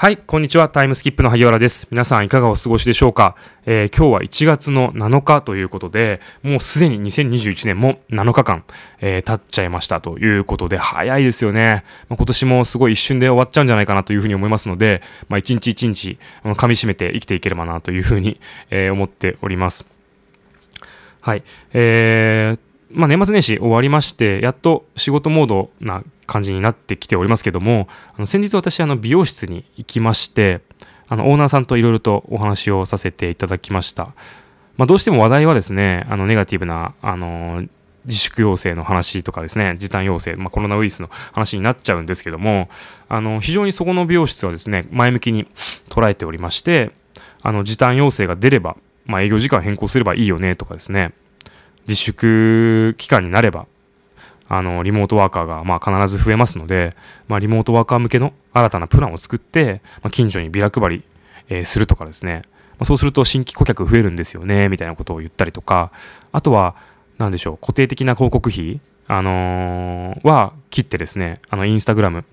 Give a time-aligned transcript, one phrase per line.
[0.00, 0.70] はい、こんにちは。
[0.70, 1.86] タイムスキップの萩原です。
[1.90, 8.64] 皆さんいかがお過ごしでしょうか、えー、今日は1月の7日ということで、もうすでに2021年も7日間、
[9.00, 11.84] えー、経っちゃいましたということで、早いですよね。
[12.08, 18.40] まあ、今年もすごい一瞬で終わっちゃうんじゃないかなというふうに思いますので、まあ、一日一日、噛み締めて生きていければなというふうに、
[18.70, 19.86] えー、思っております。
[21.20, 21.42] はい。
[21.74, 22.58] えー、
[22.90, 30.60] まあ、年末年始終わりまして、やっと仕事モードな感じになってきておりますけども、あの先日私、あの美容室に行きまして、
[31.08, 34.14] あのオーナーさんといろいろとお話をさせていただきました。
[34.76, 37.64] まあ、どうしても話題はですね、あのネガティブな、あの
[38.04, 42.68] 自粛要請の話とかですね、時短要請、まあ、コロナウイルスの話になっちゃうんですけども、
[43.08, 45.48] あの非常にそこの美容室はですね、前向きに
[45.88, 46.92] 捉えておりまして、
[47.42, 51.12] あの時短要請が出れば、まあ、営業時間変更すればいいよねとかですね、
[51.88, 53.66] 自粛期間になれば、
[54.52, 56.96] あの、リモートワーカーが、まあ、必ず増えますので、
[57.28, 61.04] まあ、リモートワーカー向けの新たなプランを作って、まあ、近所にビラ配り、
[61.48, 65.92] えー、するとかですね、まあ、そうすると新規顧客増えるんですよね、みたいなことを言ったりとか、
[66.32, 66.74] あとは、
[67.18, 72.24] なんでしょう、固定的な広告費、あのー、は切ってですね、あの、インスタグラム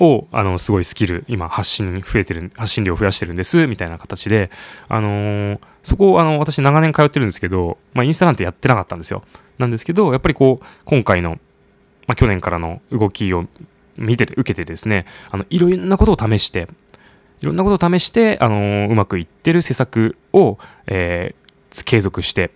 [0.00, 4.50] を、あの、すごいスキル、今発信増えてる、発信量を増やしてるんです、みたいな形で、
[4.88, 9.22] あのー、そこを、あの、私長年通ってるんですけど、まあ、インスタなんてやってなかったんですよ。
[9.58, 11.38] なんですけど、やっぱりこう、今回の、
[12.06, 13.46] まあ、去年からの動きを
[13.96, 16.68] 見て、受けてですね、あの、いろんなことを試して、
[17.40, 22.50] いろんなことを試して、あのー、うまくいってる施策を、えー、継続して、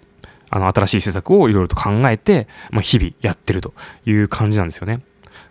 [0.50, 3.74] あの、新しい施策をいろいろと考えて、まあ、日々やってると
[4.06, 5.00] いう感じなんですよね。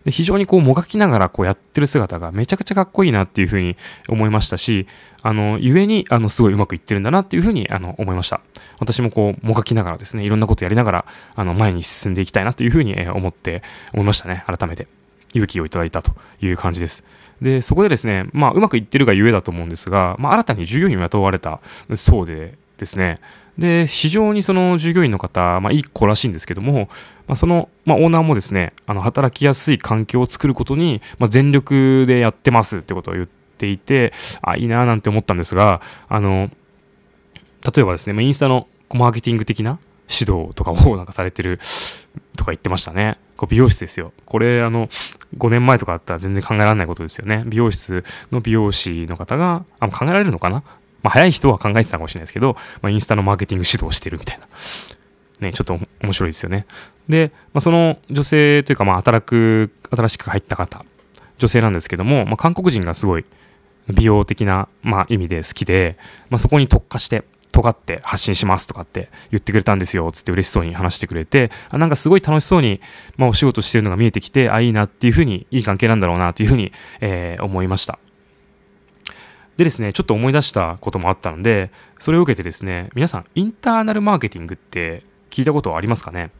[0.05, 3.77] で非常にこうもがきながらこうやってる姿がめちゃくちゃかっこいいなっていうふうに
[4.09, 4.87] 思いましたし、
[5.21, 8.41] あの、ゆえに、あの、すごいうまくいってるんだなっていうふうに、あの、思いました。
[8.79, 14.87] 私もこう、もがきながらですね、いろんなことやりながら、あの、前に進んでいきたいなというふうに、思って、思いましたね、改めて。
[15.33, 17.05] 勇気をいただいたという感じです。
[17.41, 21.59] で、そこでですね、まあ、うまくいってるがゆえだと思うんですが、まあ、新たに従業員を雇われた
[21.95, 23.20] そうでですね、
[23.58, 26.89] で、非常にその従業員の方、まあ、いい子らしいんですけども、
[27.28, 36.50] まあ、その、まあ、オーナーもですね、あの、働きやすい環境を作ることに、まあ、全力でやってますってことを言っていて、あ、いいななんて思ったんですが、あの、
[37.76, 39.80] 例えばですね、まあ、インスタのマーケティング的な
[40.10, 41.60] 指導とかを なんかされてる
[42.36, 43.17] とか言ってましたね。
[43.38, 44.14] こう美容室ですよ。
[44.26, 44.90] これ、あの、
[45.38, 47.44] 5年前とかだったら全然考えられないことですよね。
[47.48, 50.64] 美容室の美容師の方が、あ考えられるのかな
[51.03, 54.47] まあ、早い人は考えてたかもしれないですけど、まあ、インスタのマーケティング指導してるみたいな。
[55.39, 56.65] ね、ちょっと面白いですよね。
[57.08, 60.86] で、まあ、その女性というか、まあ、働く、新しく入った方、
[61.37, 63.25] 女性なんですけども、まあ、韓国人がすごい
[63.89, 65.97] 美容的な、まあ、意味で好きで、
[66.30, 72.81] まあ、そこに特化して、尖って発信しますとかって言ってくれたんですよ、つって嬉しそうに話してくれて、あなんかすごい楽しそうに、
[73.15, 77.99] まあ、お仕事してるのが見えてきて、あ、いいなっていうふうに、いい関係なんだろうなっていうふうに、えー、思いました。
[79.58, 86.31] でですね、ちょっと思い出したこともあったので、それを受けてですね、皆さん、インターナルマーケティングって聞いたことはありますかね？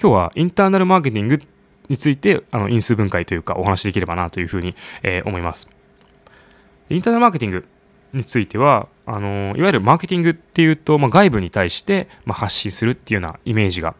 [0.00, 1.40] 今日はインターナルマーケティング
[1.88, 5.70] について、あの、因数分解というかお話しできればなというふうに、えー、思います。
[6.90, 7.68] インターナルマーケティング
[8.12, 13.94] については、あのいわゆるマーケティングっていうと、まあ、外部に対して、まあ、発信するっていうようなイメージが、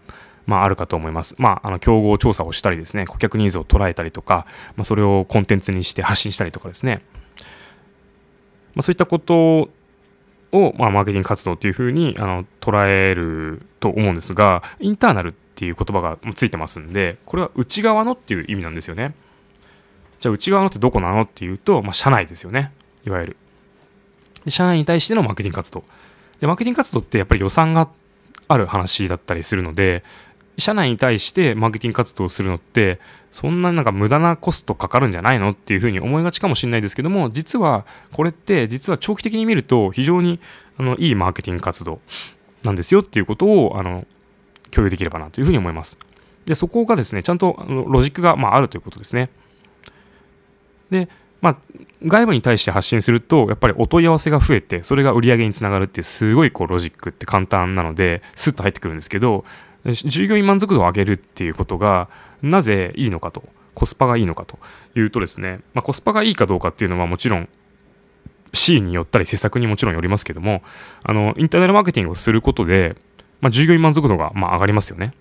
[0.46, 1.36] まあ、あるかと思います。
[1.38, 7.02] まあ、あの、競合調査をしたりですね、顧客ニーズを捉えたりとか、まあ、それをコンテンツにして発信したりとかですね、
[8.76, 9.70] まあ、そういったこと
[10.52, 19.14] を、まあ、マーケティング活動っていうふうにあの捉えると思うんですが、インターナルっていう言葉がついてますんで、これは内側のっていう意味なんですよね。
[20.20, 22.70] じゃあ内側のってどこなのっていうと、まあ、社内ですよね。
[23.06, 23.36] いわゆる。
[24.44, 25.82] で社内に対してのマーケティング活動。
[26.38, 27.88] で、マーケティング活動ってやっぱり予算が
[28.48, 30.04] ある話だったりするので、
[30.58, 32.98] 社内に対してマーケティング活動をするのって、
[33.30, 40.40] そんななんか無駄なコストかかるんじゃないのっていうふうに思いがちかもしれないですけども、実はこれって実は長期的に見ると非常に
[40.78, 42.00] あのいいマーケティング活動
[42.62, 44.06] なんですよっていうことをあの
[44.70, 45.98] 共有できればなというふうに思います。
[46.46, 47.56] で、そこがですね、ちゃんと
[47.88, 49.28] ロジックが、まあ、あるということですね。
[50.90, 51.08] で、
[51.40, 51.56] まあ、
[52.04, 59.44] 外部に対して発信すると、やっぱりお問い合わせが増えて、それが売り上げにつながるっていう、すごいこうロジックって簡単なので、スッと入ってくるんですけど、
[59.92, 62.08] 従業員満足度を上げるっていうことが
[62.42, 63.44] なぜいいのかと
[63.74, 64.58] コスパがいいのかと
[64.94, 67.48] いうとですね、まあ、コスパがいいかどうかっていうのはもちろん
[68.52, 70.62] C によったり施策にもちろんよりますけども
[71.04, 72.96] あのインターナルマーケティングをすることで、
[73.40, 75.12] まあ、従業員満足度がまあ上がりますよね。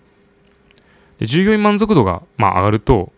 [1.20, 3.12] で従業員満足度がまあ上がると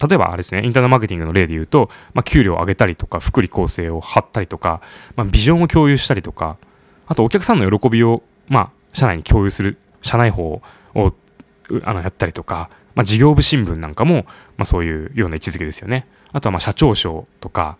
[0.00, 4.80] 例えばあれですね、インターネットマーケティングの例で言うと、まあ、給料を上げたりとか、福利厚生を張ったりとか、
[5.14, 6.56] まあ、ビジョンを共有したりとか、
[7.06, 10.62] あとお客さんの喜びを、まあ、社内に共有する、社内法を
[10.94, 11.12] を
[11.84, 14.24] あのやったりとか、まあ、事業部新聞なんかも、
[14.56, 16.06] まあ、そういうような位置づけですよね。
[16.32, 17.78] あとはまあ社長賞とか、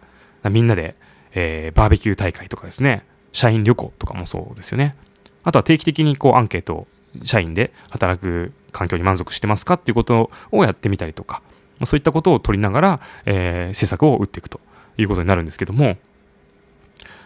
[0.50, 0.94] みんなで、
[1.32, 4.94] えー、バーベキュー大会とかですね、社員旅行とかもそうですよね。
[5.42, 6.86] あとは定期的にこうアンケート
[7.24, 11.42] 社員で働く環境に満足してますかっていうことをやってみたりとか、
[11.78, 14.60] まそういったことを取りながら、えー、施策を打っていくと
[14.96, 15.96] いうことになるんですけども、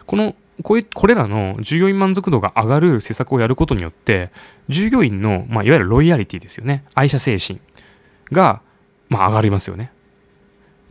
[0.06, 4.30] このこれこれらの従業員満足度が上がる施策をやることによって、
[4.68, 6.84] 従業員の、まあ、いわゆるロイヤリティですよね。
[6.94, 7.60] 愛社精神
[8.32, 8.60] が、
[9.08, 9.92] まあ、上がりますよね。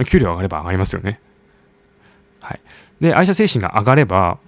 [0.06, 1.20] 給料上がれば上がりますよね。
[2.40, 2.62] はい。
[3.02, 4.40] で、愛社精神が上がれば、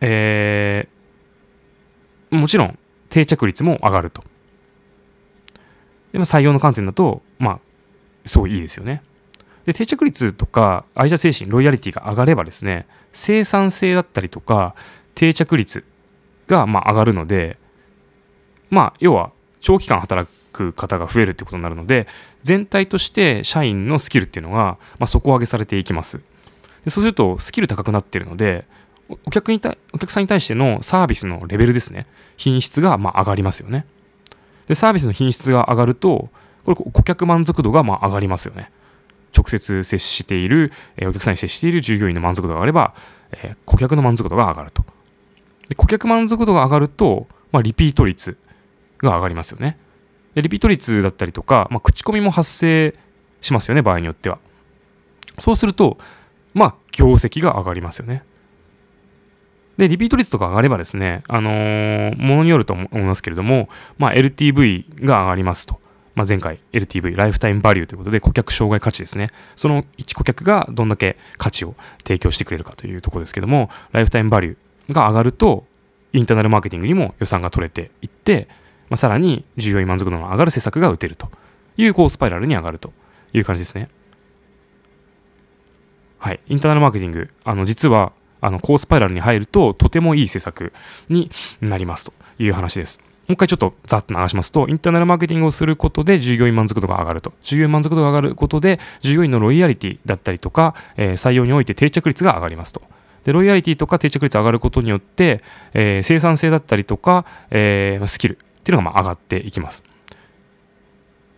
[0.00, 2.78] えー、もちろん
[3.10, 4.22] 定着率も上がると。
[6.12, 7.60] でも採用の観点だと、まあ、
[8.24, 9.02] すごいいいですよね。
[9.68, 14.74] で、定着率とか愛社精神、ロイヤリティが上がればですね、生産性だったりとか、
[15.14, 15.84] 定着率
[16.46, 17.58] がま上がるので、
[18.70, 19.30] まあ、要は
[19.60, 22.06] 長期間働く方が増えるってことになるので、
[22.42, 26.22] 全体として社員のスキルっていうのが、ま、底上げされていきます。
[26.86, 28.64] でそうすると、スキル高くなってるので、
[29.26, 32.06] お客にたお客さんに対してのサービスのレベルですね、
[32.38, 33.84] 品質がま上がりますよね。
[34.66, 36.30] で、サービスの品質が上がると、
[36.64, 38.70] これ顧客満足度がまあ上がりますよね。
[39.36, 42.94] 直接接している、えお客さんに接している従業員の満足度が上がれば、
[43.32, 44.84] え顧客の満足度が上がると。
[45.68, 48.38] で顧客満足度が上がると、まあ、リピート率
[48.98, 49.78] が上がりますよね。
[50.34, 52.94] でリピート率だったりとか、まあ、口コミも発生
[53.40, 54.38] しますよね、場合によっては。
[55.38, 55.98] そうすると、
[56.54, 58.24] まあ、業績が上がりますよね。
[59.76, 65.80] で、リピート率とか上がればですね、あのー、ものによると思いますけれども、まあ、LTV が上がりますと。
[66.18, 69.30] まあ、前回 LTV、ライフタイムバリューということで顧客障害価値ですね。
[69.54, 75.64] その1顧客がどんだけ価値を提供してくれるかというところですけども、ライフタイムバリューが上がると、
[76.12, 78.48] インターナルマーケティングにも予算が取れていって、
[78.90, 81.30] まあ、さらに従業員満足度の上がる施策が打てると
[81.76, 82.92] いうこうスパイラルに上がると
[83.32, 83.88] いう感じですね。
[86.18, 86.40] はい。
[86.48, 88.10] インターナルマーケティング、あの、実は、
[88.40, 90.72] あの、高スパイラルに入ると、とてもいい施策
[91.08, 91.30] に
[91.60, 93.00] なりますという話です。
[93.28, 97.34] もう一回ちょっとざっと流しますと、インターナルマーケティングをすることで従業員満足度が上がると。
[97.42, 102.80] 従業員満足度が上がることで、従業員のロイヤリティだったりとか、えー、採用において定着率が上がりますと。
[103.24, 105.42] で、ロイヤリティとか定着率上がることによって、
[105.74, 109.84] えー、生産性だったりとか、えー、スキルっていうのがま上がっていきます。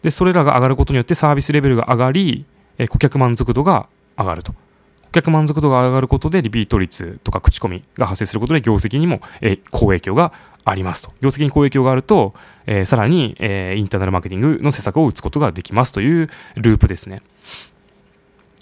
[0.03, 2.45] で、それらが上がることによってサービスレベルが上がり、
[2.79, 4.53] え顧客満足度が上がると。
[4.53, 10.33] 顧客満足度が上がることでリピート率とか口コミが発生することで業績にも、え好影響が
[10.65, 11.13] ありますと。
[11.21, 12.35] 業績に好影響があると、
[12.67, 17.23] えー、さらに、えー、インターナルマーケティングの施策を打つことができますというループですね。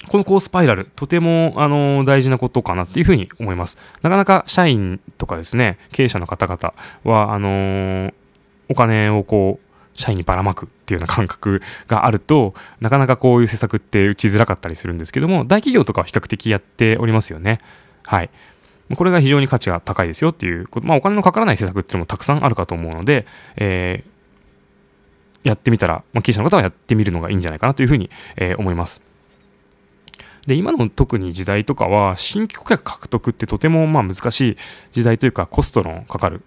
[0.08, 3.78] この高スパイラル、とても、あの、大事なことかなっていうふうに思います。
[4.02, 6.72] なかなか社員とかですね、経営者の方々
[7.04, 8.14] は、あのー、
[8.70, 9.68] お金をこう、
[10.00, 17.58] 社員にばらまくっていうような感覚があると、なかなかこういう施策って打ちづらかったりするんですけども、大企業とかは比較的やっておりますよね。
[18.04, 18.30] はい。
[18.96, 23.26] これが非常に価値が高いですよっていうこと、まあお金のかからない施策っていうのもたくさんあるかと思うので、
[23.56, 29.02] えー、やってみたら、まあ、経営者の方はやってみるのがいいんじゃないかなというふうに、えー、思います。
[30.46, 34.56] で、今の特に時代とかは、新規顧客獲得ってとてもまあ難しい
[34.92, 36.42] 時代というか、コストのかかる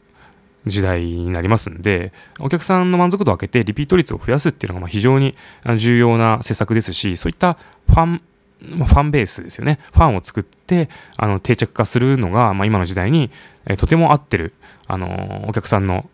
[0.65, 5.35] 時代になりますんで、お客さんの満足度を上げてリピート率を増やすっていうのがま非常に
[5.77, 8.21] 重要な施策ですし、そういったファン、
[8.67, 9.79] ファンベースですよね。
[9.91, 13.31] ファンを作って、あの、定着化するのが、まあ、今の時代に、
[13.65, 14.53] えとても合ってる、
[14.87, 16.09] あの、お客さんの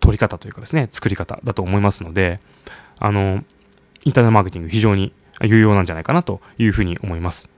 [0.00, 2.40] 取り方というかですね、作り方だと思いますので、
[2.98, 3.44] あの、
[4.04, 7.48] インターネットマーケティング非常に有用なんじゃないかなというふうに思います。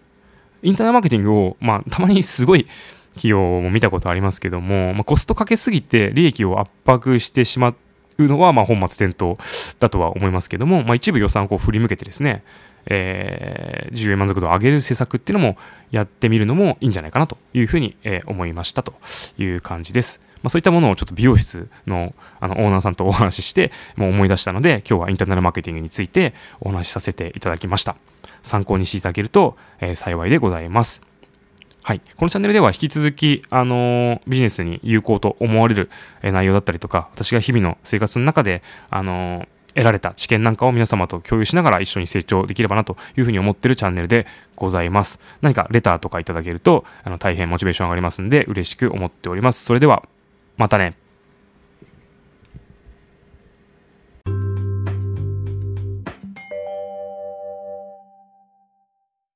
[0.63, 2.67] インターネットマーケティングを、まあ、たまにすごい
[3.15, 7.75] 企業も見たことありますけども、まあ、コストかけすぎて利益を圧迫してしま
[8.19, 9.43] うのは、まあ、本末転倒
[9.79, 12.43] だとは思いますけども、まあ、一部予算をこう振り向けてですね、
[12.87, 15.57] えー、従業員満足度を上げる施策っていうのも
[15.91, 18.95] やってみるのもいいんじゃないかなというふうに、えー、思いましたと
[19.39, 20.21] いう感じです。
[20.43, 27.97] まあ、そういったものをちょっと美容室のあのオーナーさんとお話しして、もう思い出したので、今日はインターナルマーケティングについてお話しさせていただきました。
[28.43, 31.07] 参考にしていただけると、えー、幸いでございます。
[31.83, 32.01] はい。
[32.17, 35.91] このチャンネルでは引き続き、あのー、ビジネスに有効と思われる
[36.23, 44.27] 内容だったりとか、私が日々の生活の中で、あのー、得られた知見なんかを皆様と共有しながら一緒に成長できればなというふうに思っているチャンネルで
[44.57, 45.21] ございます。
[45.41, 49.65] 何かレターとかいただけると、あの、大変モチベーション上がりますんで、嬉しく思っております。
[49.65, 50.05] それでは、
[50.57, 50.95] またね。